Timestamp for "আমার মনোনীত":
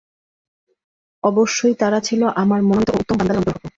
2.35-2.89